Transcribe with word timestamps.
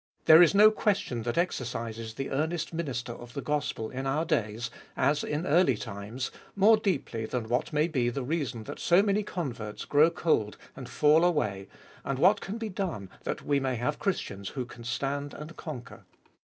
There 0.25 0.41
is 0.41 0.55
no 0.55 0.71
question 0.71 1.21
that 1.21 1.37
exercises 1.37 2.15
the 2.15 2.31
earnest 2.31 2.73
minister 2.73 3.11
of 3.13 3.33
the 3.35 3.41
gospel 3.43 3.91
in 3.91 4.07
our 4.07 4.25
days, 4.25 4.71
as 4.97 5.23
in 5.23 5.45
early 5.45 5.77
times, 5.77 6.31
more 6.55 6.75
deeply 6.75 7.27
than 7.27 7.47
what 7.47 7.71
may 7.71 7.87
be 7.87 8.09
the 8.09 8.23
reason 8.23 8.63
that 8.63 8.79
so 8.79 9.03
many 9.03 9.21
converts 9.21 9.85
grow 9.85 10.09
cold 10.09 10.57
and 10.75 10.89
fall 10.89 11.23
away, 11.23 11.67
and 12.03 12.17
what 12.17 12.41
can 12.41 12.57
be 12.57 12.67
done 12.69 13.11
that 13.25 13.43
we 13.43 13.59
may 13.59 13.75
have 13.75 13.99
Christians 13.99 14.49
who 14.49 14.65
can 14.65 14.83
stand 14.83 15.35
and 15.35 15.55
conquer. 15.55 16.03